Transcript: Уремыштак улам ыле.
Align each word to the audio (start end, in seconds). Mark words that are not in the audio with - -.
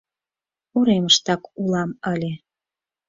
Уремыштак 0.77 1.41
улам 1.61 1.91
ыле. 2.13 2.31